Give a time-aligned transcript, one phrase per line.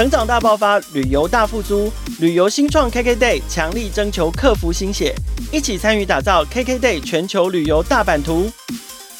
[0.00, 5.14] 成长大爆发，旅游大复苏，旅游新创 KKday 强力征求客服心血，
[5.52, 8.50] 一起参与打造 KKday 全球旅游大版图。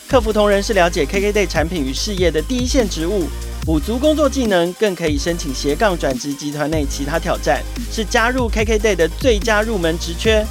[0.09, 3.25] 客服同仁是了解 KKday 产品与事业的第一线职务，
[3.67, 7.63] 补足工作技能，更可以申请斜杠转职集团内其他挑战，
[7.93, 10.43] 是加入 KKday 的最佳入门职缺。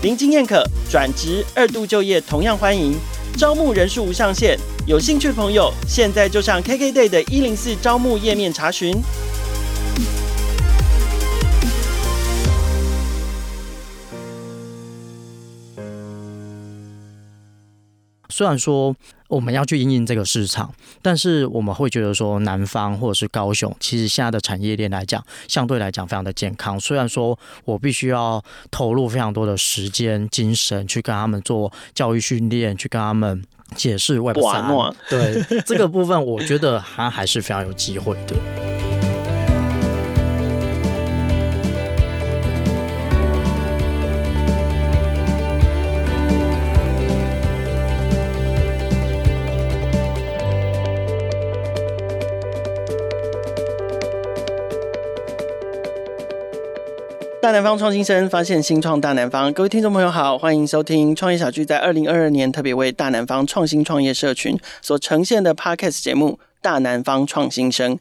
[0.00, 2.94] 零经验可转职二度就业同样欢迎，
[3.36, 8.96] 招募人数无上限，有兴趣朋友现在就上 KKday 的一零四招募页面查询。
[18.36, 18.94] 虽然说
[19.28, 26.78] 我们要去因应这个市场，但是我们会觉得说南方或者是高雄，其实现在的产业链来讲，相对来讲非常的健康。
[26.78, 33.42] 虽然说我必须要投入非常多的时间、精神去跟他们做教育训练，去跟他们
[33.74, 38.65] 解释 Web 3，对这个部分，我觉得他还是非常有机会的。
[57.46, 59.52] 大南方创新生，发现新创大南方。
[59.52, 67.94] 各位听众朋友好，欢迎收听创业小聚在二零二二年特别为大南方创新创业社群所呈现的 Podcast 节目《大南方创新生》。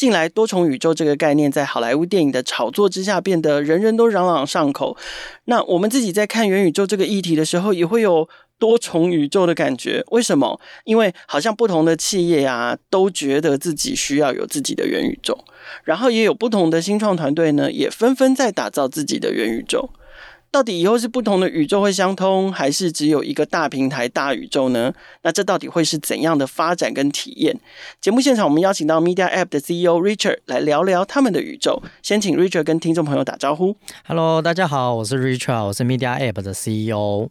[0.00, 4.96] 近来多重宇宙这个概念在好莱坞电影的炒作之下，变得人人都朗朗上口。
[5.44, 8.26] 那我们自己在看元宇宙这个议题的时候，也会有
[8.58, 10.02] 多重宇宙的感觉。
[10.10, 10.58] 为什么？
[10.84, 15.36] 因为好像不同的企业啊，都觉得自己需要有自己的元宇宙。
[15.84, 19.90] 然后也有不同的新创团队呢，也纷纷在打造自己的元宇宙。
[20.52, 24.92] 到底以后是不同的宇宙会相通，还是只有一个大平台大宇宙呢？
[25.22, 27.56] 那这到底会是怎样的发展跟体验？
[28.00, 31.80] 节目现场我们邀请到 Media App 的 CEO Richard 来聊聊他们的宇宙。
[32.02, 33.76] 先请 Richard 跟听众朋友打招呼。
[34.06, 37.30] Hello，大家好，我是 Richard，我是 Media App 的 CEO。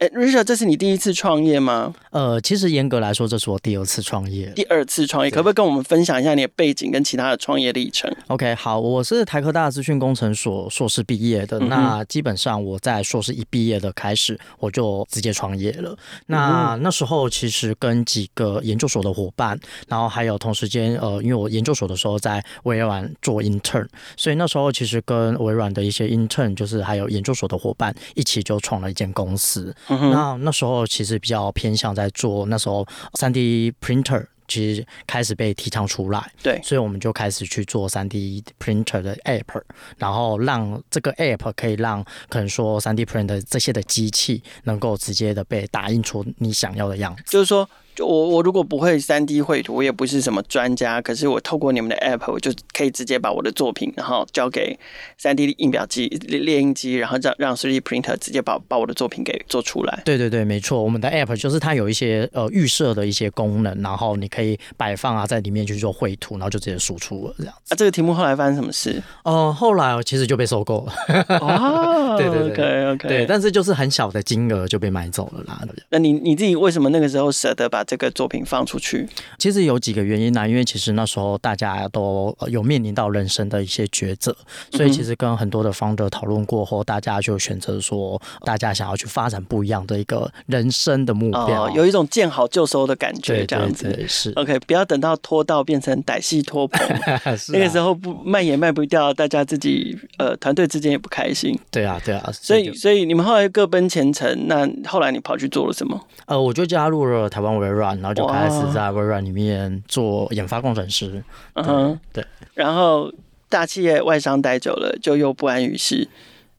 [0.00, 1.92] 哎，Richard，这是你第一次创业吗？
[2.10, 4.50] 呃，其实严格来说，这是我第二次创业。
[4.56, 11.58] 第二次创业，可不可以跟我们分享一下你的背景跟其他的创业历程？OK，好，我是台科大资讯工程所硕士毕业的。
[11.58, 15.94] 嗯、那基本上我在硕士一毕业的开始，我就直接创业了。
[16.28, 29.76] 那、嗯、那时候其实跟几个研究所的伙伴，然后还有同时间，呃，因为我研究所的时候在微软做 intern，所以那时候其实跟微软的一些 intern，就是还有研究所的伙伴一起就创了一间公司。
[29.90, 39.60] 嗯、那那时候其实比较偏向在做那时候 3D printer，其实开始被提倡出来，对，所以我们就开始去做 3D printer 的 app，
[39.98, 47.68] 然后让这个 app 可以让可能说 3D printer 这些的机器能够直接的被打印出你想要的样子，就是说。
[48.00, 54.78] 我我如果不会三 D 绘图，我也不是什么专家，可是我透过你们的 App，我就可以直接把我的作品，然后交给
[55.18, 60.02] 三 D 印表机、列印机，然后让让 3D Printer 直接把把我的作品给做出来。
[60.04, 67.74] 对对对，没错，我们的 App 就是它有一些呃预设的一些功能，然后你可以摆放啊，在里面去做绘图，然后就直接输出了这样子。
[67.74, 69.02] 啊，这个题目后来发生什么事？
[69.24, 70.92] 哦、呃，后来其实就被收购了。
[71.40, 75.62] 哦， 对对对，OK OK，对，但是就是很小的金额就被买走了啦。
[75.90, 79.04] 那你你自己为什么那个时候舍得把这个作品放出去？
[79.36, 84.32] 其实有几个原因呢、啊，因为其实那时候大家都有面临到人生的一些抉择，
[84.70, 96.86] 所以其实跟很多的 founder 讨论过后，大家就选择说，大家想要去发展不一样的一个人生的目标，哦、有一种见好就收的感觉，这样子是 OK，不要等到拖到变成歹戏拖棚，
[97.24, 101.58] 啊、那个时候不卖也卖不掉，大家自己呃团队之间也不开心。
[101.72, 106.00] 对啊，对啊，所以所以你们后来各奔前程，那后来你跑去做了什么？
[106.26, 108.60] 呃，我就加入了台湾微软，然后就开始。
[108.72, 111.22] 在微软里面做研发工程师，
[111.54, 112.24] 嗯哼，对。
[112.54, 113.12] 然后
[113.48, 116.08] 大企业外商待久了，就又不安于世，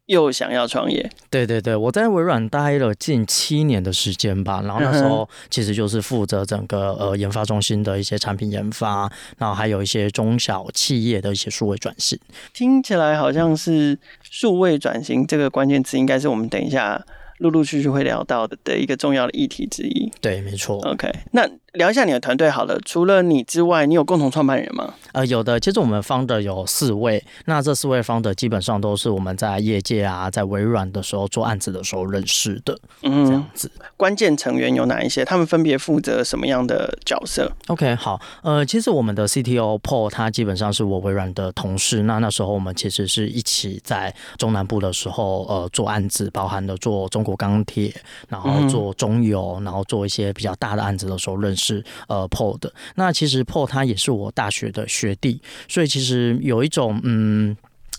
[0.08, 1.10] 又想要创业。
[1.30, 4.62] 对对对，我在微软待了近七年的时间吧。
[4.64, 12.20] 然后那时候其实就是负责整个呃研发中心的一些产品研发，然后还有一些中小企业的一些数位转型。
[12.54, 17.02] 听起来好像是数位转型这个关键词，应该是我们等一下
[17.42, 20.12] 陆陆续续会聊到的的一个重要的议题之一。
[20.22, 20.78] 对，没错。
[20.88, 21.48] OK，那。
[21.74, 24.94] 聊一下你的团队好了，除了你之外，你有共同创办人吗？
[25.14, 25.58] 呃，有的。
[25.58, 33.72] 其实我们 founder 有四位，那这四位 founder 基本上都是我们在业界啊，在微软的时候做案子的时候认识的，嗯，这样子。
[33.96, 35.24] 关键成员有哪一些？
[35.24, 47.94] 他们分别负责什么样的角色？OK，好，呃，其实我们的 CTO Paul 他基本上是我微软的同事，那那时候我们其实是一起在中南部的时候，呃，做案子，包含了做中国钢铁，
[48.28, 51.61] 然后做中油，然后做一些比较大的案子的时候认识。
[51.62, 52.74] 识呃 Paul 的。
[52.96, 57.56] 那其实 Paul 他也是我大学的学弟，所以其实有一种嗯。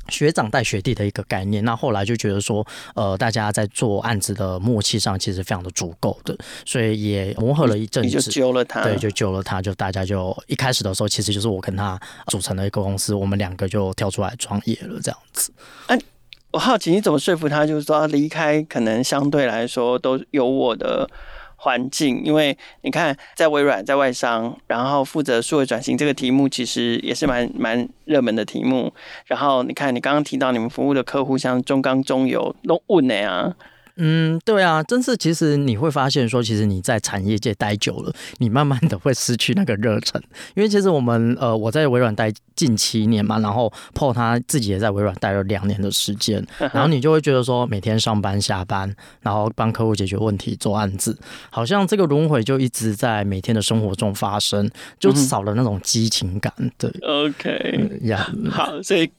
[0.08, 2.66] 学长带学弟的一个概念，那后来就觉得说，
[2.96, 6.36] 呃，大家在做案子的默契上其实非常的足够的，
[6.66, 15.52] 所以也磨合了一阵子，就救了他，对，就救了他，就大家就一开始的时候，其实就是我跟他组成了一个公司，我们两个就跳出来创业了，这样子。
[15.86, 16.00] 哎、啊，
[16.50, 21.08] 我好奇你怎么说服他，就是说要离开，可能相对来说都有我的。
[21.62, 28.92] 环境，因为你看，在微软，在外商，然后负责数位转型这个题目，其实也是蛮蛮热门的题目。
[29.26, 33.54] 然后你看，你刚刚提到你们服务的客户，像中钢、中油，都问那样。
[33.96, 40.20] 嗯，对啊，真是，其实你会发现说，其实你在产业界待久了，你慢慢的会失去那个热忱。
[40.54, 46.42] 因为其实我们呃，我在微软待近七年嘛，然后 Paul 他自己也在微软待了两年的时间，
[46.72, 48.90] 然后你就会觉得说，每天上班下班，
[49.20, 51.18] 然后帮客户解决问题、做案子，
[51.50, 56.50] 好像这个轮回就一直在每天的生活中发生，就少了那种激情感。
[56.78, 59.10] 对，OK，呀，好，所以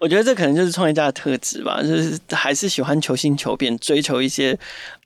[0.00, 4.02] 我觉得这可能就是创业家的特质吧，就是还是喜欢求新求变，追。
[4.06, 4.56] 求一些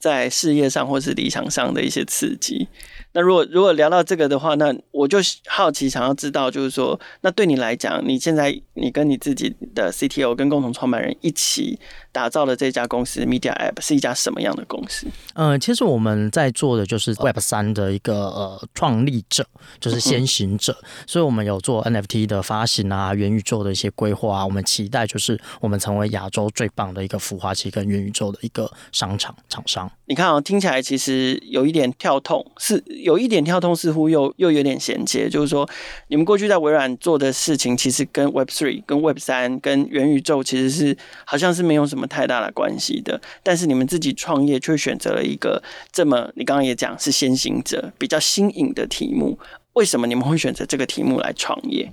[0.01, 2.67] 在事业上或是理想上的一些刺激。
[3.13, 5.19] 那如果如果聊到这个的话，那我就
[5.49, 11.77] 好奇想要知道，就是说，那对你来讲，你现在你跟你自己的 CTO 跟共同创办人一起
[12.13, 15.09] 打造的这家公司 MediaApp 是一家什么样的公司？
[15.35, 19.45] 嗯、呃，其实我们在做的就是 Web 三的一个呃创立者，
[19.81, 29.90] 就是先行者，嗯、所以我们有做 NFT 的发行啊，元宇宙的一些规划啊，我们期待就是我们成为亚洲最棒的一个孵化器跟元宇宙的一个商场厂商。
[30.07, 32.83] 你看啊、听起来其实有一点跳痛是。
[33.03, 35.69] 有一点跳痛，似乎又又有点衔接，就是说，
[36.09, 43.21] 你们过去在微软做的事情，其实跟 Web Three、跟 Web 三、跟元宇宙其实是好像是没有什么太大的关系的。
[43.43, 49.39] 但是你们自己创业却选择了一个这么，你刚刚也讲是先行者、比较新颖的题目。
[49.73, 51.91] 为什么你们会选择这个题目来创业？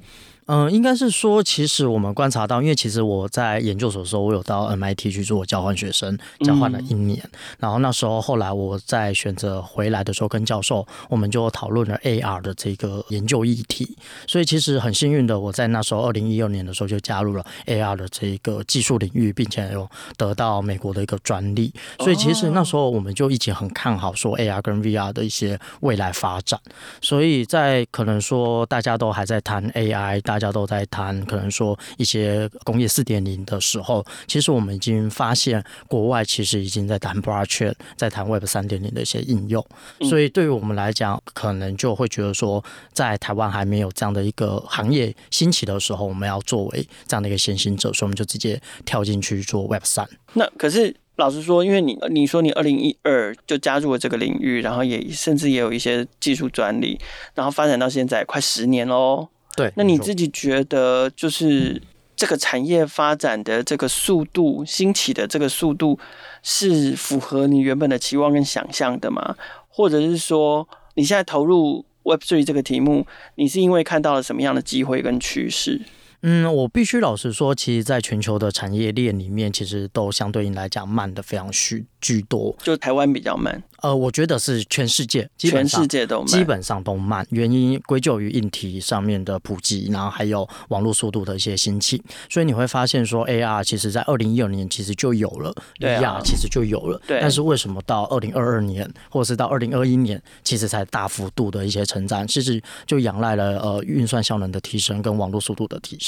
[0.47, 7.19] 嗯，应该是说，其实我们观察到，因为其实我在研究所的时候，我有到 MIT 去做交换学生，交换了一年。
[7.21, 13.97] 嗯、然后那时候，后来我在选择回来的时候，跟教授我们就讨论了 AR 的这个研究议题。
[14.25, 21.73] 所以其实很幸运的，我在那时候二零一六年的时候就加入了 AR 的这个技术领域，并且有得到美国的一个专利。
[21.99, 26.57] 所以其实那时候我们就一起很看好说 AR 跟 VR 的一些未来发展。
[27.01, 39.65] 所以在可能说大家都还在谈 AI，大家都在谈，可能说一些工业四点零的时候，其实我们已经发现国外其实已经在谈 blockchain，在谈 Web 三点零的一些应用。
[40.01, 42.63] 所以对于我们来讲，可能就会觉得说，
[42.93, 50.07] 在台湾还没有这样的一个行业兴起的时候，我们要作为这样的一个先行者，所以我们就直接跳进去做 Web 三。
[50.33, 56.99] 那可是老实说，因为你你说你二零一二就加入了这个领域，然后也甚至也有一些技术专利，
[57.33, 59.29] 然后发展到现在快十年喽。
[59.57, 61.81] 对，那你自己觉得，就是
[62.15, 65.97] 这个产业发展的这个速度，兴起的这个速度，
[66.43, 69.35] 是符合你原本的期望跟想象的吗？
[69.67, 75.81] 或者是说，你现在投入 Web Three 这个题目，你是因为看到了什么样的机会跟趋势？
[76.21, 83.61] 嗯，我必须老实说，其实，在全球的产业链里面，其实都相对应来讲慢的非常许居多，就台湾比较慢。
[83.83, 87.25] 呃，我觉得是全世界，全世界都慢，基本上都慢。
[87.29, 92.01] 原因归咎于硬体上面的普及，然后还有网络速度的一些兴起。
[92.27, 96.99] 所以你会发现说，AR 其实在二零一六年其实就有了，VR 其实就有了。
[97.05, 97.19] 对。
[97.21, 102.27] 但是为什么到二零二二年，或者是到二零二一年，其实才大幅度的一些成长？
[102.27, 106.06] 其实就仰赖了呃运算效能的提升跟网络速度的提升。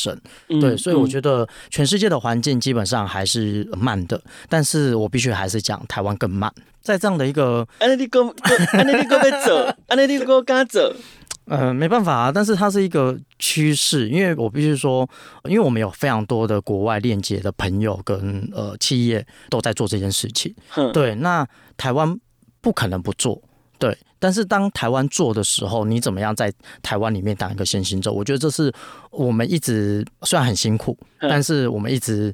[0.49, 0.77] 嗯、对。
[0.77, 6.51] 所以我觉得全世界的环境基本上还是慢的，但是我必须还是讲台湾更慢。
[6.81, 8.33] 在这样的一个，安内利哥，
[8.71, 10.93] 安内利哥在走，安内利哥刚走，
[11.45, 15.07] 呃，没办法啊，但是它是一个趋势，因为我必须说，
[15.43, 20.55] 因为我们有非常多的国外链接的朋友跟呃企业都在做这件事情，
[20.93, 22.17] 对，那台湾
[22.61, 23.39] 不可能不做，
[23.77, 28.11] 对，但是当台湾做的时候，你怎么样在台湾里面当一个先行者？
[28.11, 28.71] 我觉得这是
[29.09, 32.33] 我们一直虽然很辛苦，但是我们一直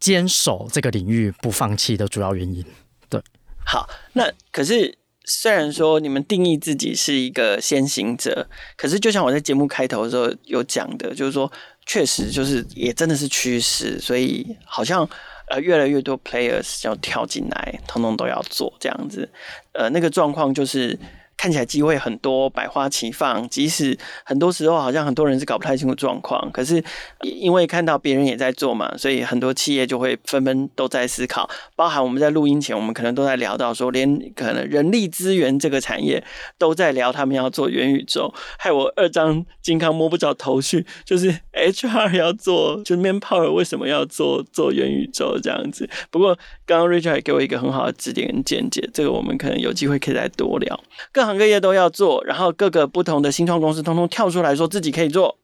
[0.00, 2.64] 坚守这个领域不放弃的主要原因。
[3.10, 3.22] 对
[3.64, 11.52] 好，那可是虽然说你们定义自己是一个先行者，可是就像我在节目开头的时候有讲的，就是说
[11.84, 15.06] 确实就是也真的是趋势，所以好像
[15.50, 19.28] 呃越来越多 players 要跳进来，通通都要做这样子。
[19.72, 20.98] 呃，那个状况就是
[21.38, 23.48] 看起来机会很多，百花齐放。
[23.48, 26.82] 即使很多时候好像很多人是搞不太清楚状况，可是
[27.22, 31.48] 因为看到别人也在做嘛，所以很多企业就会纷纷都在思考。
[31.76, 36.22] 包含我们在录音前，我们可能都在聊到说，连可能人力资源这个产业
[36.58, 45.88] 都在聊他们要做元宇宙，害我二张金康摸不着头绪，就是 HR 要做，就是 Manpower 为什么要做做元宇宙这样子？
[46.10, 50.80] 不过刚刚 Richard 给我一个很好的指点跟见解，这个我们可能有机会可以再多聊。
[51.12, 55.36] 各各行各业都要做，然后各个不同的新创公司通通跳出来说自己可以做，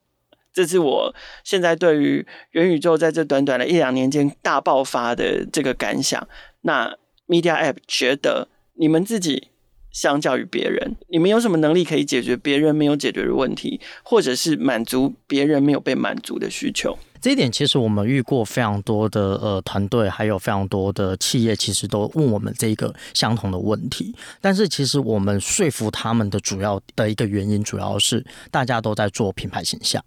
[0.51, 1.15] 这是我
[1.45, 6.27] 现在对于元宇宙在这短短的一两年间大爆发的这个感想。
[6.63, 6.97] 那
[7.29, 9.49] MediaApp 觉得你们自己
[9.93, 16.97] 相较于别人，你们有什么能力可以解决别人没有解决的问题，或者是满足别人没有被满足的需求？
[17.25, 24.15] 这一点其实我们遇过非常多的呃团队，还有非常多的企业，其实都问我们这个相同的问题。
[24.43, 30.05] 但是其实我们说服他们的主要的一个原因，主要是大家都在做品牌形象。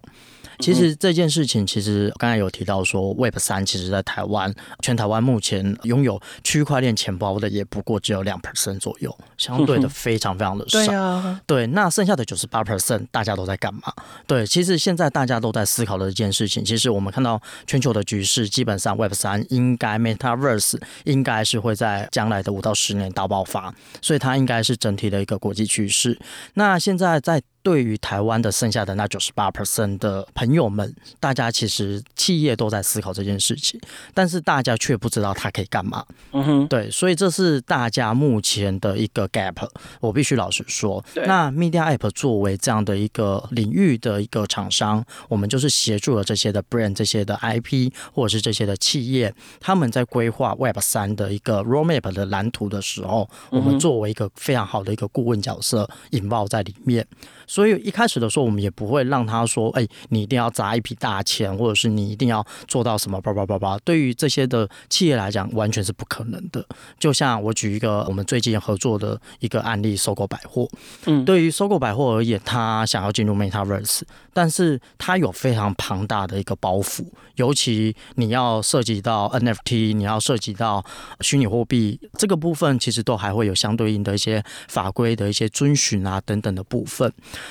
[0.58, 10.78] 其实这件事情，其实刚才有提到说，Web 三其实在台湾，全台湾目前拥有区块链钱包的也不过只有两 percent 左右，相对的 非常非常的少。
[10.78, 13.82] 对啊，对，那剩下的九十八 percent 大家都在干嘛？
[14.26, 23.72] 对，其实现在大家都在思考的一件事情，其实我们看到全球的局势，基本上 Web 三应该 Metaverse 应该是会在将来的五到十年大爆发，
[24.02, 26.18] 所以它应该是整体的一个国际趋势。
[26.54, 33.80] 那现在在对于台湾的剩下的那九十八 percent 的朋友们，大家其实企业都在思考这件事情，
[34.14, 36.04] 但是大家却不知道它可以干嘛。
[36.32, 39.68] 嗯哼，对，所以这是大家目前的一个 gap。
[40.00, 57.06] 我必须老实说，那 MediaApp 作为这样的一个领域的一个厂商，我们就是协助了这些的 brand、这些的 IP 或者是这些的企业，他们在规划 Web 三的一个 roadmap 的蓝图的时候，我们作为一个非常好的一个顾问角色，引爆在里面。
[57.48, 66.64] 所以一开始的时候，我们也不会让他说：“哎，你一定要砸一笔大钱，或者是你一定要做到什么叭叭叭叭。”对于这些的企业来讲，完全是不可能的。
[66.98, 70.68] 就像我举一个我们最近合作的一个案例，收购百货。
[71.06, 74.02] 嗯，对于收购百货而言，他想要进入 Metaverse，
[74.34, 80.84] 但是他有非常庞大的一个包袱，尤其你要涉及到 NFT，你要涉及到
[81.22, 87.10] 虚拟货币这个部分，其实都还会有相对应的一些法规的一些遵循啊等等的部分。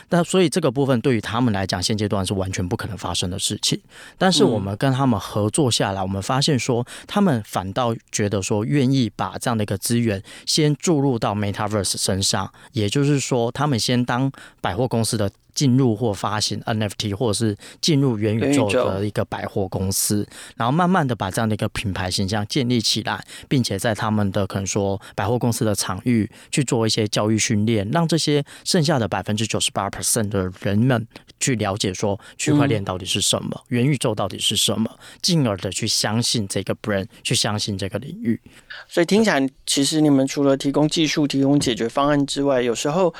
[0.09, 3.79] 那所以这个部分对于他们来讲，现阶段是完全不可能发生的事情。
[4.17, 15.31] 但是我们跟他们合作下来，我们发现说，他们反倒觉得说，愿意把这样的一个资源先注入到 Metaverse 身上，也就是说，他们先当百货公司的。
[15.57, 20.23] 进入或发行 NFT，或者是进入元宇宙的一个百货公司，
[20.55, 31.07] 然后慢慢的把这样的一个品牌形象建立起来，并且在他们的可能说百货公司的场域去做一些教育训练，让这些剩下的百分之九十八 percent 的人们
[31.39, 34.87] 去了解说区块链到底是什么，嗯、元宇宙到底是什么，
[35.23, 38.39] 进而的去相信这个 brand，去相信这个领域。
[38.87, 43.11] 所以听起来，其实你们除了提供技术、提供解决方案之外，有时候。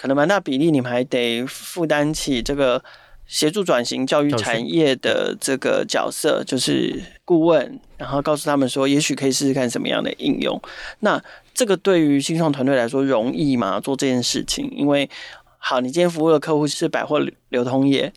[0.00, 2.82] 可能蛮大比例，你们还得负担起这个
[3.26, 10.58] 协助转型教育产业的这个角色，就是顾问，然后告诉他们说，也许可以试试看什么样的应用。
[11.00, 13.78] 那这个对于新创团队来说容易吗？
[13.78, 15.10] 做这件事情，因为
[15.58, 18.10] 好，你今天服务的客户是百货流通业，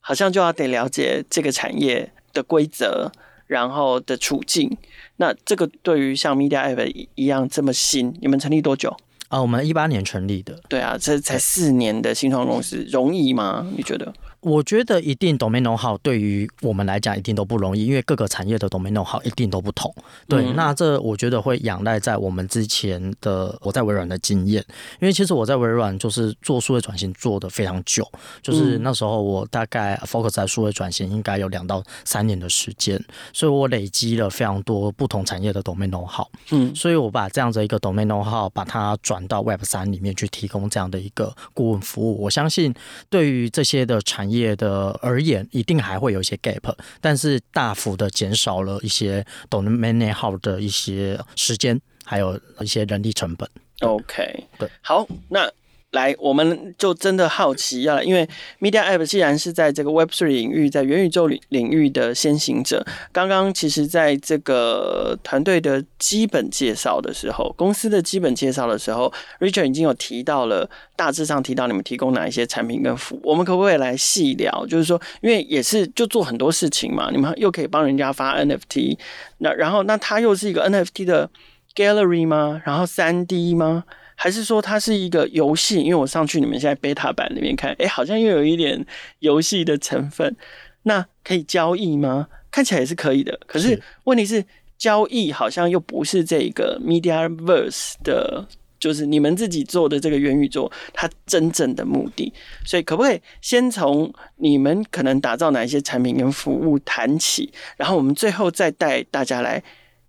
[0.00, 3.10] 好像就要得了解这个产业的规则，
[3.46, 4.76] 然后的处境。
[5.16, 8.94] 那这个对于像 MediaApp 一样这么新，你们成立多久？
[9.34, 10.56] 啊，我们一八年成立的。
[10.68, 13.66] 对啊，这才四年的新创公司，容易吗？
[13.76, 14.14] 你觉得？
[14.38, 19.92] 我觉得一定 domain know-how 对于我们来讲一定都不容易，因为各个产业的 domain know-how 一定都不同。
[20.28, 24.62] 对，嗯、那这我觉得会仰赖在我们之前的我在微软的经验，
[25.00, 28.06] 因为其实我在微软就是做数位转型做的非常久，
[28.42, 36.26] 就是那时候我大概 focus 在数位转型应该有两到三年的时间，所以我累积了非常多不同产业的 domain know-how。
[36.50, 42.72] 嗯，所以我把这样的一个 domain know-how 把它转到 Web 三里面去提供这样的一个顾问服务，我相信
[43.10, 44.54] 对于这些的产业。
[44.56, 53.48] 的而言，一定还会有一些 gap，但是大幅的减少了一些 domain know-how 的一些时间，还有一些人力成本。
[53.80, 55.50] OK，对，好，那。
[55.94, 58.28] 来，我们就真的好奇要，因为
[58.60, 74.66] MediaApp 既然是在这个 Web3 领域，在元宇宙领领域的先行者，刚刚其实在这个团队的基本介绍的时候，公司的基本介绍的时候，Richard 已经有提到了，大致上提到你们提供哪一些产品跟服务，我们可不可以来细聊？
[74.66, 78.98] 就是说，因为也是就做很多事情嘛，你们又可以帮人家发 NFT，
[79.38, 81.30] 那然后那它又是一个 NFT 的
[81.76, 82.60] Gallery 吗？
[82.64, 83.84] 然后 3D 吗？
[84.14, 85.80] 还是说它是一个游戏？
[85.80, 88.84] 因为我上去你们现在 beta 版里面看，哎、欸，好像又有一点
[89.18, 90.36] 游戏的成分。
[90.84, 92.28] 那可以交易吗？
[92.50, 93.40] 看起来也是可以的。
[93.46, 94.44] 可是问题是，是
[94.76, 98.46] 交易好像又不是这个 MediaVerse 的，
[98.78, 102.32] 就是你们自己做的这个元宇宙，它真正的目的。
[102.66, 109.62] 所以可不可以先从你们可能打造哪一些产品跟服务谈起，然后我们最后再带大家来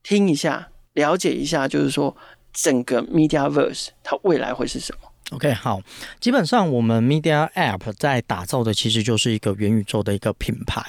[0.04, 2.16] 听一下，了解一下，就是说
[2.56, 5.82] 整个 MediaVerse 它未来会是什么？OK，好，
[6.20, 10.84] 基本上我们 Media App 在打造的其实就是一个元宇宙的一个品牌，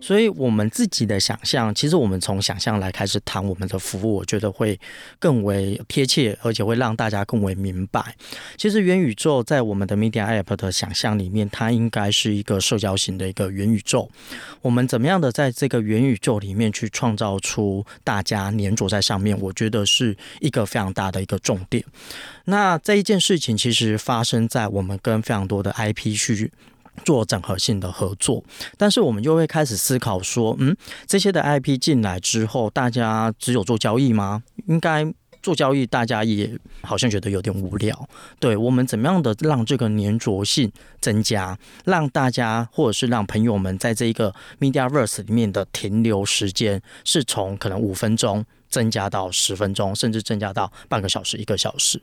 [0.00, 4.78] 所以我们自己的想象，其实我们从想象来开始谈我们的服务，我觉得会
[5.18, 8.14] 更为贴切，而且会让大家更为明白。
[8.56, 14.08] 其实元宇宙在我们的 Media App 的想象里面，它应该是一个社交型的一个元宇宙。
[14.62, 21.84] 我们怎么样的在这个元宇宙里面去创造出大家黏着在上面，我觉得是一个非常大的一个重点。
[22.44, 26.50] 那这一件事情其实是发生在我们跟非常多的 IP 去
[27.04, 28.44] 做整合性的合作，
[28.76, 34.42] 但是我们就会开始思考说，嗯，这些的 IP 进来之后，大家只有做交易吗？
[34.66, 35.10] 应该
[35.42, 38.08] 做交易，大家也好像觉得有点无聊。
[38.38, 40.70] 对，我们怎么样的让这个黏着性
[41.00, 52.02] 增加，让大家或者是让朋友们在这一个 MediaVerse 里面的停留时间是从可能五分钟增加到十分钟，甚至增加到半个小时、一个小时。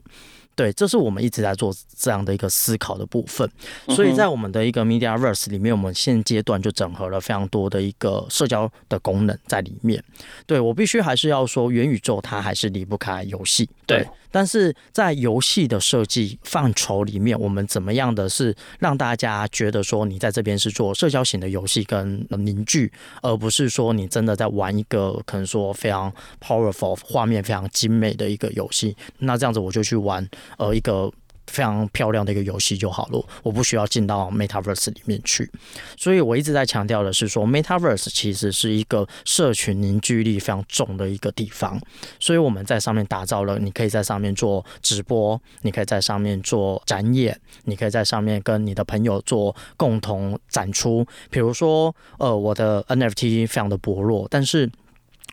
[0.58, 3.48] 对，这是我们一直在做这样的一个思考的部分，
[3.90, 10.04] 所以在我们的一个 MediaVerse 里面，我们现阶段就整合了非常多的一个社交的功能在里面。
[10.48, 13.70] 对，我必须还是要说，元宇宙它还是离不开游戏。
[13.86, 14.06] 对。
[14.32, 22.92] 但是在游戏的设计范畴里面，我们怎么样的是让大家觉得说你在这边是做社交型的游戏跟凝聚，
[23.22, 28.96] 而不是说你真的在玩一个可能说非常 powerful、画面非常精美的一个游戏。
[29.20, 31.12] 那这样子我就去玩呃一个。
[31.48, 35.50] 非常漂亮的一个游戏就好了，我不需要进到 Metaverse 里面去。
[35.98, 41.80] 所以我一直在强调的是说，Metaverse 其实是一个社群凝聚力非常重的一个地方。
[42.20, 51.06] 所以我们在上面打造了，你可以在上面做直播，你可以在上面做展演，你可以在上面跟你的朋友做共同展出。
[51.30, 54.70] 比如说，呃，我的 NFT 非常的薄弱，但是。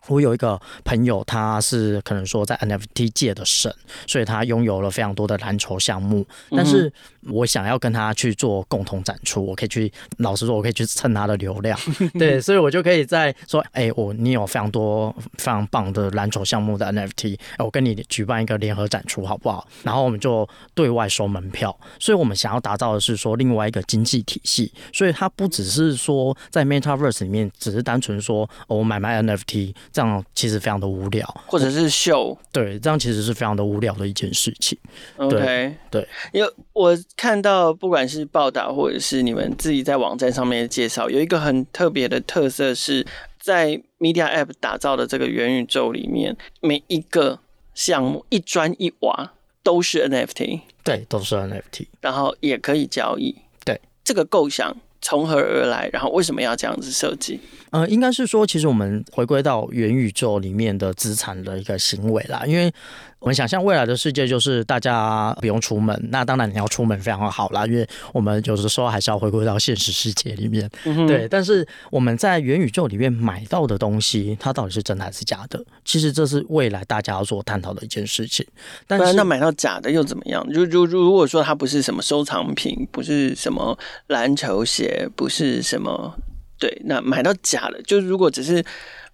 [0.07, 3.73] 我有一个朋友，他是可能说在 NFT 界的神，
[4.05, 6.25] 所以他拥有了非常多的蓝筹项目。
[6.51, 6.91] 但是
[7.29, 11.77] 我想要跟他去做共同展出，我可以去，老实说，我可以去蹭他的流量。
[12.19, 19.67] 对，所以我就可以在说，哎、欸，我你有非常多非常棒的蓝筹项目的 NFT，我跟你举办一个联合展出，好不好？
[19.83, 21.75] 然后我们就对外收门票。
[21.99, 29.73] 所以我们想要打造的是说另外一个经济体系，所以它不只是说在 Metaverse 里面，只是单纯说我买卖 NFT。
[29.95, 34.77] 这样其实非常的无聊，或者是秀，对，这样其实是非常的无聊的一件事情。
[35.15, 43.07] OK，对，对，因为我看到不管是报道或者是你们自己在网站上面的介绍，有一个很特别的特色是
[43.39, 47.39] 在 Media App 打造的这个元宇宙里面，每一个
[47.73, 49.31] 项目一砖一瓦
[49.63, 53.33] 都是 NFT，对，都是 NFT，然后也可以交易。
[53.63, 54.75] 对，这个构想
[55.05, 55.87] 从何而来？
[55.93, 57.39] 然后为什么要这样子设计？
[57.69, 62.73] 呃，应该是说，其实我们回归到元宇宙里面的资产的一个行为啦，因为
[63.19, 71.27] 我们想象未来的世界就是大家不用出门，那当然你要出门非常好啦，因为我们有的时候还是要回归到现实世界里面，嗯、对。
[71.27, 75.59] 但是我们在元宇宙里面买到的东西，它到底是真的还是假的？
[75.83, 78.45] 其实这是未来大家要做探讨的一件事情。
[78.85, 80.45] 但是那买到假的又怎么样？
[80.51, 83.75] 如如如果说它不是什么收藏品，不是什么
[84.07, 86.13] 篮球鞋，不是什么。
[86.59, 88.63] 对，那买到假的，就如果只是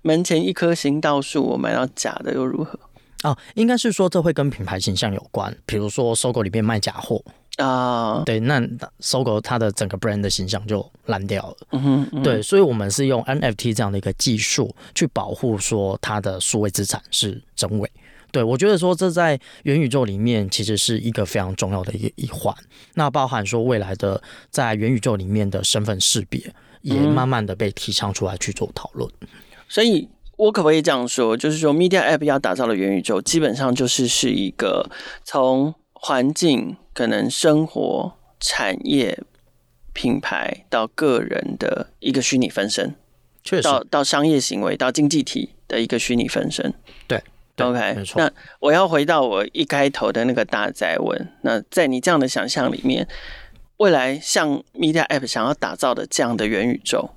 [0.01, 2.77] 门前一棵行道树，我买到假的又如何？
[3.23, 7.23] 哦，应该是说这会跟品牌形象有关，比如说搜狗里面卖假货
[7.57, 8.61] 啊，对，那
[8.99, 11.57] 搜狗它的整个 brand 的形象就烂掉了。
[11.71, 17.91] 嗯哼，对，所以我们是用 NFT 这样的一个技术去保护说它的数位资产是真伪。
[18.31, 22.55] 对，我觉得说这在元宇宙里面其实是一个非常重要的一一环，
[22.93, 26.41] 那包含说未来的在元宇宙里面的身份识别。
[26.83, 29.07] 也慢慢的被提倡出来去做讨论，
[29.69, 30.09] 所以
[30.41, 34.89] 我可不可以这样说，就是说，Media App 要打造的元宇宙，基本上就是是一个
[35.23, 39.19] 从环境、可能生活、产业、
[39.93, 42.95] 品牌到个人的一个虚拟分身，
[43.43, 46.73] 确实，到到商业行为到经济体的一个虚拟分身。
[47.07, 47.21] 对，
[47.55, 48.19] 对，OK，没错。
[48.19, 53.07] 那我要回到我一开头的那个大哉问，那在你这样的想象里面。
[53.77, 57.09] 未来像 Media App 想要打造的这样的元宇宙，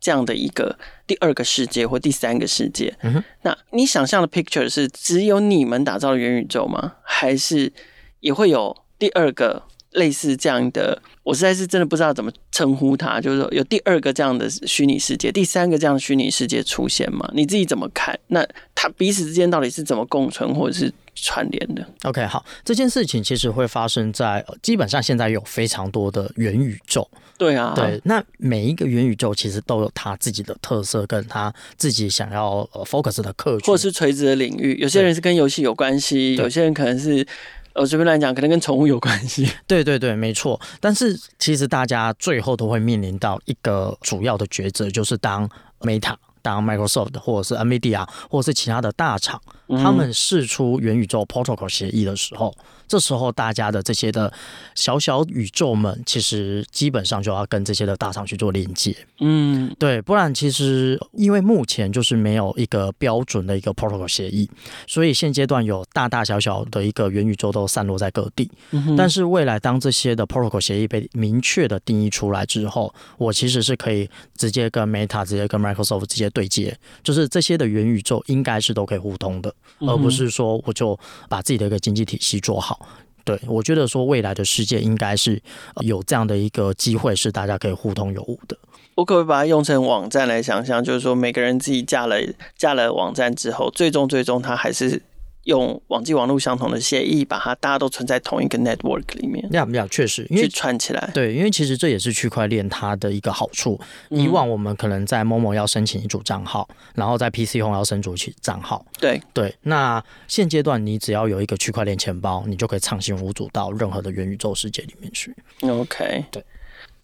[0.00, 2.96] 这样的一个第二个世界或第三个世界，
[3.42, 6.94] 那你想象的 picture 是只有你们打造的元宇宙吗？
[7.02, 7.72] 还是
[8.20, 17.28] 也会有第二个类似这样的，我实在是真的不知道怎么称呼它，就是说有第二个这样的虚拟世界，第三个这样的虚拟世界出现吗？
[17.34, 18.18] 你自己怎么看？
[18.28, 20.92] 那它彼此之间到底是怎么共存，或者是？
[21.22, 37.26] 串联的，OK，好，这件事情其实会发生在基本上现在有非常多的元宇宙，对啊，对，那每一个元宇宙其实都有它自己的特色，跟它自己想要呃 focus 的客群，或是垂直的领域，有些人是跟游戏有关系，有些人可能是
[37.74, 40.60] 我随便来讲，可能跟宠物有关系， 对对对，没错。
[40.80, 45.48] 但是其实大家最后都会面临到一个主要的抉择，就是当
[45.80, 46.14] Meta。
[46.48, 52.54] 当 Microsoft 或者是 NVIDIA 或者是其他的大厂，他们试出元宇宙 Protocol 协议的时候。
[52.88, 54.32] 这时候，大家的这些的
[54.74, 58.96] 小小宇宙们，其实基本上就要跟这些的大厂去做连接。
[59.20, 64.48] 嗯，对，不然其实因为目前就是没有一个标准的一个 protocol 协议，
[64.86, 68.50] 所以现阶段有大大小小的一个元宇宙都散落在各地。
[68.70, 76.72] 嗯，但是未来当这些的 protocol 协议被明确的定义出来之后，我其实是可以直接跟 Meta、直接跟 Microsoft 直接对接，
[77.02, 80.96] 就是这些的元宇宙应该是都可以互通的，而不是说我就
[81.28, 82.86] 把自己的一个经济体系做好。
[83.24, 85.42] 对，我觉得说未来的世界应该是
[85.80, 88.56] 有这样的一个机会，是大家可以互通有无的。
[88.94, 90.84] 我可不可以把它用成网站来想象？
[90.84, 92.16] 就是说每个人自己架了
[92.56, 95.02] 架了网站之后，最终最终它还是。
[95.44, 99.46] 用网际网络相同的协议，把它大家都存在同一个 network 里面。
[99.50, 101.10] 这样比较确实，因为串起来。
[101.14, 103.80] 对，因为其实这也是区块链它的一个好处。
[104.10, 108.84] 以往我们可能在 Momo 要申请一组账号，然后在 PC Home 要申组起账号。
[109.00, 115.34] 对对，那现阶段你只要有一个区块链钱包，你就可以畅行无阻到任何的元宇宙世界里面去。
[115.62, 116.44] OK，对。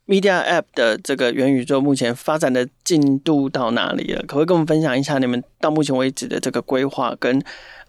[0.07, 4.21] Media App 的这个元宇宙目前发展的进度到哪里了？
[4.27, 7.43] 可不可以跟我们分享一下你们到目前为止的这个规划跟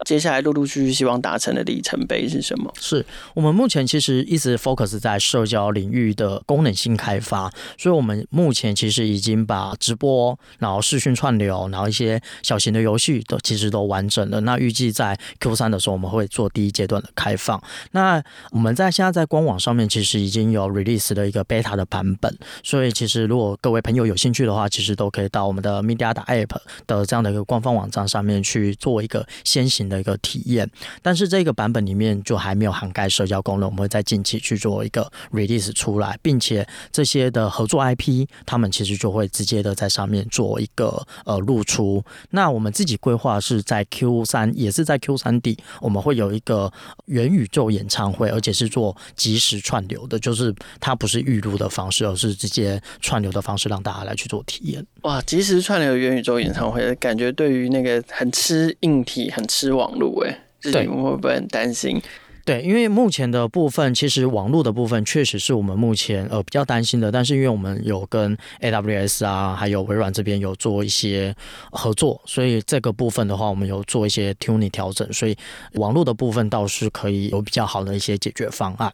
[0.04, 2.72] 接下来陆陆续续希望达成的里程碑是什么？
[2.80, 14.40] 是我们目前其实一直 focus 在社交领域的功能性开发，所以我们目前其实已经把直播、然后视讯串流、然后一些小型的游戏都其实都完整了。
[14.40, 17.62] 那预计在 Q 三的时候我们会做第一阶段的开放。
[17.92, 22.26] 那我们在现在在官网上面其实已经有 release 的一个 beta 的版本。
[22.26, 30.68] 本，所以其实如果各位朋友有兴趣的话，其实都可以到我们的 Media App 的这样的一个官方网站上面去做一个先行的一个体验。
[31.02, 42.02] 但是这个版本里面就还没有涵盖社交功能，我们会在近期去做一个 release 出来，并且这些的合作 IP，他们其实就会直接的在上面做一个呃露出。
[42.30, 46.72] 那我们自己规划是在 Q 三，也是在 Q 三 D，我们会有一个
[47.04, 51.95] 元宇宙演唱会，而且是做即时串流的，就是它不是预录的方式。
[51.96, 54.84] 只有是直接串流的方式让大家来去做体验。
[55.02, 62.02] 哇，即时串流元宇宙演唱会，感觉对于那个很吃硬体、很吃网络，哎，自己会不会很担心？
[62.44, 67.10] 对，因为目前的部分，其实网络的部分确实是我们目前呃比较担心的。
[67.10, 71.34] 但是因为我们有跟 AWS 啊，还有微软这边有做一些
[71.72, 75.36] 合作，所以这个部分的话，我们有做一些 tuning 调整，所以
[75.72, 78.92] 网络的部分倒是可以有比较好的一些解决方案。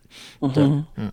[0.54, 0.64] 对，
[0.96, 1.12] 嗯。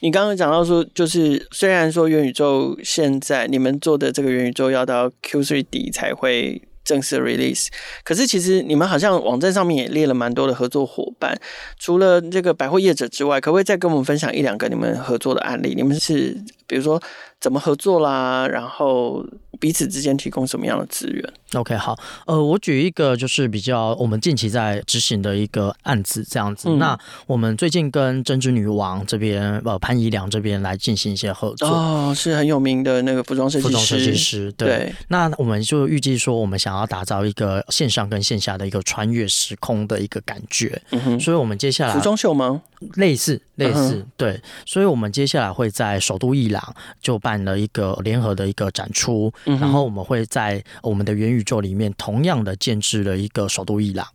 [0.00, 7.68] 你刚刚讲到说，就是虽然说元宇宙现在你们做的这个元宇宙要到 Q3 底才会正式 release，
[8.02, 11.40] 可是其实你们好像网站上面也列了蛮多的合作伙伴，
[11.78, 15.74] 除了这个百货业者之外，可不可以再跟我们分享一两个你们合作的案例？
[15.76, 17.00] 你们是比如说
[17.40, 19.24] 怎么合作啦，然后
[19.62, 21.96] 彼此之间提供什么样的资源？OK，好，
[22.26, 26.68] 呃，我举一个就是比较我们近期在执行的一个案子，这样子。
[26.68, 26.98] 嗯、那
[27.28, 31.68] 我们最近跟针织女王这边，呃，潘怡良这边来进行一些合作。
[31.68, 33.68] 哦，是很有名的那个服装设计师。
[33.68, 34.68] 服装设计师，对。
[34.68, 40.82] 对，那我们就预计说，我们想要打造一个线上跟线下的一个穿越时空的一个感觉。
[40.90, 41.20] 嗯哼。
[41.20, 42.60] 所以我们接下来服装秀吗？
[42.94, 44.40] 类似，类似，嗯、对。
[44.66, 54.06] 所以我们接下来会在首都伊朗就办了一个联合的一个展出，嗯、然后我们会在我们的元宇宇宙里面同样的建置了一个首都伊朗，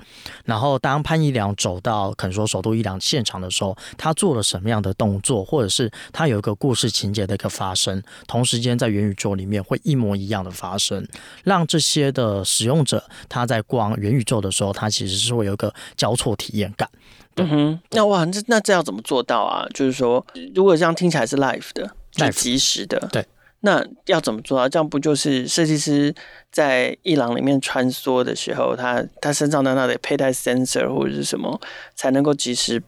[0.45, 11.05] 然后当潘一良走到可能说首都伊朗现场的时候，他做了什么样的动作，或者是他有一个故事情节的一个发生，同时间在元宇宙里面会一模一样的发生，
[11.43, 16.87] 让这些的使用者他在逛元宇宙的时候，他其实是会有一个交错体验感。
[17.35, 19.67] 嗯哼，那哇，这那这要怎么做到啊？
[19.73, 23.25] 就是说，如果这样听起来是 live 的，是即时的，对。
[23.67, 24.69] 那要怎么做啊？
[24.69, 26.15] 这样不就是设计师
[26.49, 31.59] 在伊朗里面穿梭的时候，他他身上难道得佩戴 sensor 或者是什么，
[31.93, 32.81] 才能够及时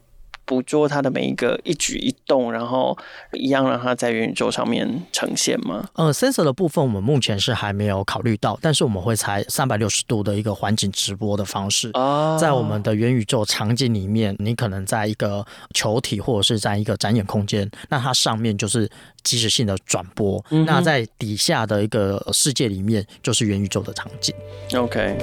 [0.50, 2.98] 捕捉他的每一个一举一动，然后
[3.34, 5.88] 一样让他在元宇宙上面呈现吗？
[5.94, 11.92] 呃，sensor 的部分我们目前是还没有考虑到，但是我们会采三百六十度的一个环境直播的方式，
[12.40, 18.90] 在我们的元宇宙场景里面，你可能在一个球体或者是在一个展演空间，那它上面就是
[19.22, 24.34] 即时性的转播，嗯、那在底下的一个世界里面就是元宇宙的场景。
[24.76, 25.16] OK，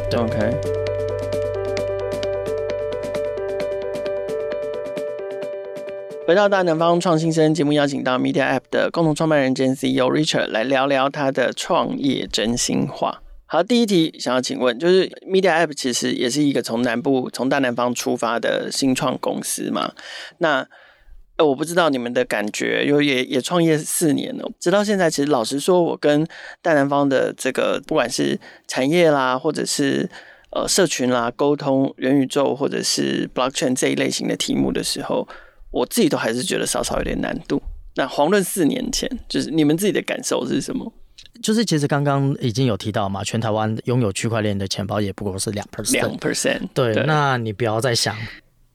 [6.26, 13.22] 回到大南方创新生节目，邀请到 Media App 的共同创办人兼 CEO Richard 来聊聊他的创业真心话。
[13.46, 19.92] 好，第一题想要请问，就是 Media App 其实也是一个从南部、从大南方出发的新创公司嘛？
[20.38, 20.66] 那
[21.36, 26.26] 呃，我不知道你们的感觉，因为也也创业四年了，直到现在，其实老实说，我跟
[26.60, 28.36] 大南方的这个不管是
[28.66, 30.10] 产业啦，或者是
[30.50, 35.28] 呃社群啦，沟通元宇宙或者是 Blockchain 这一类型的题目的时候。
[35.76, 37.60] 我自己都还是觉得稍稍有点难度。
[37.96, 40.90] 那遑论四年前，就是你们自己的感受是什么？
[41.42, 46.60] 就是其实刚刚已经有提到嘛，全台湾拥有区块链的钱包也不过是两 percent，两 percent。
[46.72, 48.16] 对，对，那你不要再想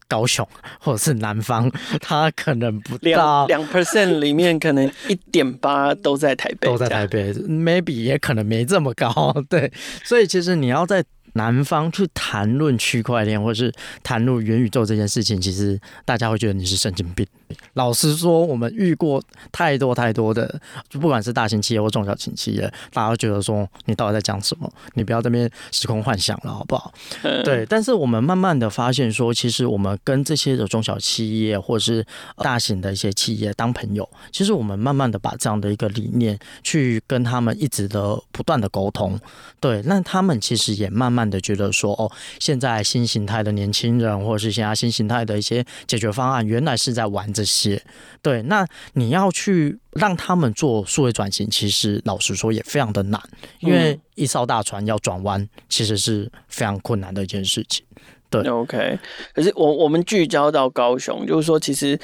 [0.08, 0.48] 高雄
[0.80, 9.36] 或者是南方，它可能不到两 percent 里面可能一点八都在台北，都在台北，maybe 也可能没这么高。
[9.50, 9.72] 对，
[10.04, 11.04] 所以其实你要在。
[11.34, 13.72] 男方去谈论区块链，或者是
[14.04, 17.26] 谈论元宇宙这件事情，其实大家会觉得你是神经病。
[17.74, 20.60] 老实说，我们遇过太多太多的，
[20.90, 22.62] 就不管是大型企业或中小型企业，
[22.94, 24.72] 大家都觉得说你到底在讲什么？
[24.94, 26.92] 你不要在这边时空幻想了，好不好？
[27.44, 27.66] 对。
[27.68, 32.06] 但是我们慢慢的发现说，其实我们跟这些的中小企业或者是
[32.38, 39.20] 大型的一些企业当朋友，其实我们慢慢的把这样的一个理念去跟他们一直的不断的沟通。
[39.60, 39.82] 对。
[39.86, 47.82] 那他们其实也慢慢的觉得说，哦，现在新形态的年轻人，或者是现在新形态的一些解决方案，原来是在玩这些。
[48.22, 53.20] 对，那你要去让他们做数位转型，其实老实说也非常的难，
[53.62, 57.84] 因为一艘大船要转弯，其实是非常困难的一件事情。
[58.30, 59.00] 对，OK。
[59.34, 62.00] 可是我我们聚焦到高雄，就是说，其实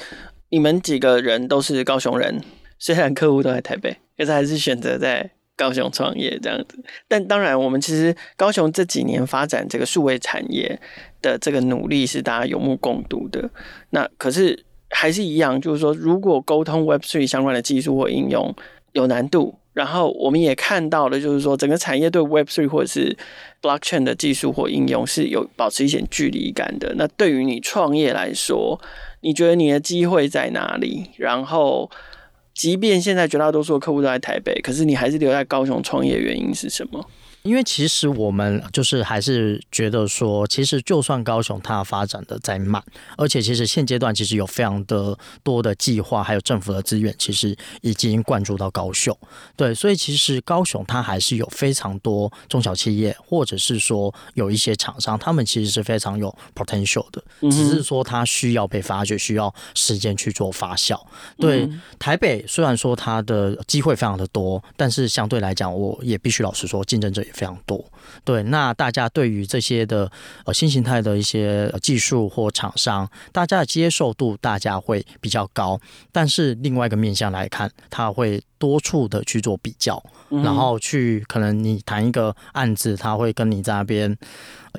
[0.48, 2.42] 你们几个人都是高雄人，
[2.80, 6.84] 虽然客户都在台北，可是还是选择在高雄创业这样子。
[7.06, 10.80] 但当然，我们其实高雄这几年发展这个数位产业
[11.22, 13.48] 的这个努力是大家有目共睹的。
[13.90, 14.64] 那可是。
[14.90, 18.54] 还是一样，就是说，如果沟通 Web3 相关的技术或应用
[18.92, 23.16] 有难度，然后我们也看到了，就是说，整个产业对 Web3 或者是
[23.62, 26.94] Blockchain 的技术或应用是有保持一些距离感的。
[26.96, 28.80] 那对于你创业来说，
[29.20, 31.10] 你觉得你的机会在哪里？
[31.16, 31.88] 然后，
[32.54, 37.04] 即便现在绝大多数的客户都在台北，可是你还是留在高雄创业，原因是什么？
[37.42, 42.82] 因为其实我们就是还是觉得说，其实就算高雄它发展的再慢，
[43.16, 49.16] 而且其实现阶段其实有非常的多的计划，还有政府的资源，其实已经灌注到高雄。
[49.56, 61.00] 对，所以其实高雄它还是有非常多中小企业，或者是说有一些厂商，他们其实是非常有 potential 的，只是说它需要被发掘，需要时间去做发酵。
[61.38, 67.84] 对，台北虽然说它的机会非常的多，但是相对来讲，我也必须老实说，竞争者非常多，
[68.24, 70.10] 对，那大家对于这些的
[70.44, 75.80] 呃新形态的一些技术或厂商，大家的接受度大家会比较高，
[76.12, 84.16] 但是另外一个面向来看，它会多处的去做比较，然后去可能你谈一个案子，他会跟你在那边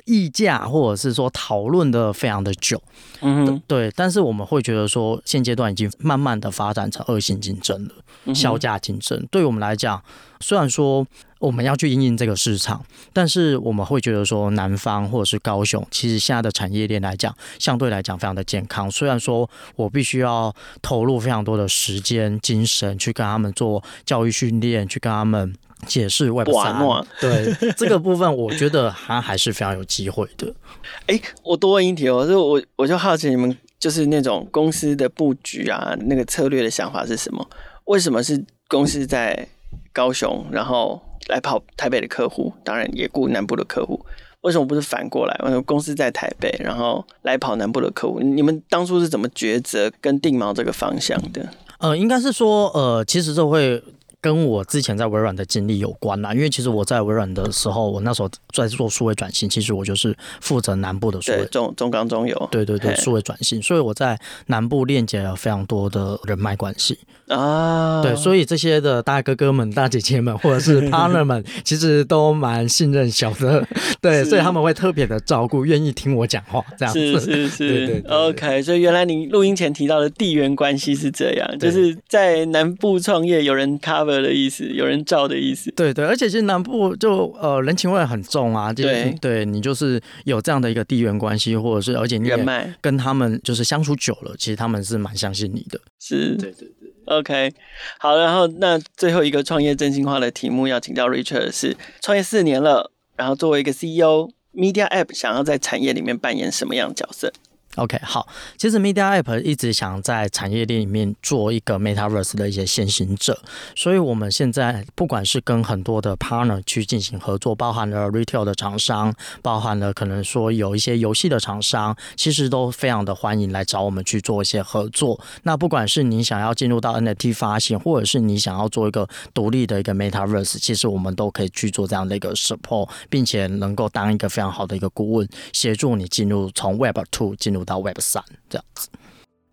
[0.04, 2.80] 议价，或者是说讨论的非常的久，
[3.20, 10.02] 嗯，对，但是我们会觉得说现阶段已经慢慢的发展成恶性竞争了，销价竞争，对于我们来讲，
[10.40, 11.06] 虽然说。
[11.40, 18.90] 我们要去应应这个市场，但是我们会觉得说，南方或者是高雄，其实现在的产业链来讲，相对来讲非常的健康。
[18.90, 23.69] 虽然说我必须要投入非常多的时间、精神去跟他们做
[24.06, 25.54] 教育训练，去跟他们
[25.86, 27.04] 解释 Web3。
[27.20, 30.50] 对这个部分，我觉得他还是非常有机会的。
[31.06, 37.46] 哎，我多问一题哦，就我我就好奇你们就是那种公司的布局啊，那个策略的想法是什么？
[37.84, 39.46] 为什么是公司在
[39.92, 41.02] 高雄，然后？
[41.28, 44.04] 来跑台北的客户，当然也顾南部的客户。
[44.40, 45.40] 为什么不是反过来？
[45.44, 48.18] 为什么公司在台北，然后来跑南部的客户？
[48.18, 51.48] 你们当初是怎么抉择跟定锚这个方向的？
[51.80, 53.82] 呃，应该是说，呃，其实这会
[54.20, 56.32] 跟我之前在微软的经历有关啦。
[56.34, 68.02] 因为其实我在微软的时候，我那时候在做数位转型，其实我就是负责南部的数位中中钢中油，对对对，数位转型，所以我在南部链接了非常多的人脉关系啊。
[68.02, 73.66] 对，所以这些的大哥哥们、大姐姐们，或者是 partner 们，其实都蛮信任小的。
[74.00, 77.20] 对，所以他们会特别的照顾，愿意听我讲话，这样子。
[77.20, 78.62] 是是是， 对对对对，OK。
[78.62, 85.70] 所以原来你录音前提到的地缘关系是这样，就是在南部创业，有人 cover 的意思，有人照的意思。
[85.72, 95.78] 对对，而且其实南部就呃人情味很重啊，对对，你就是有这样的一个地缘关系，或者是而且你也跟他们就是相处久了，其实他们是蛮相信你的。
[96.00, 97.52] 是，对对对，OK。
[97.98, 102.90] 好，然后那最后一个创业真心话的题目要请教 Richard 是创业四年了。
[103.16, 107.30] 然后作为一个 CEO，MediaApp 想要在产业里面扮演什么样的角色
[107.76, 113.40] ？OK，好，其实 MediaApp 一直想在产业链里面做一个 Metaverse 的一些先行者，
[113.76, 125.20] 所以我们现在不管是跟很多的 partner 去进行合作，包含了 retail 的厂商，包含了可能说有一些游戏的厂商，其实都非常的欢迎来找我们去做一些合作。
[125.44, 137.59] 那不管是你想要进入到 NFT 发行，或者是你想要做一个独立的一个 Metaverse，其实我们都可以去做这样的一个 support，并且能够当一个非常好的一个顾问，协助你进入从 Web Two 进入。
[137.64, 138.88] 到 Web 三这样子，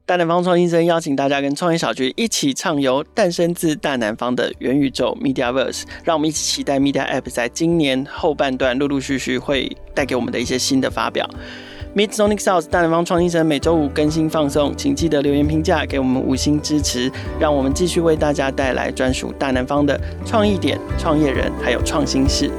[0.05, 11.29] 大南方创新生邀请大家跟创业小局一起畅游诞生自大南方的元宇宙 MediaVerse，让我们一起期待 MediaApp 在今年后半段陆陆续续会带给我们的一些新的发表。
[11.95, 22.51] Meet Sonic South 大南方创新生每周五更新放送，请记得留言评价，给我们五星支持，让我们继续为大家带来专属大南方的创意点、创业人还有创新事。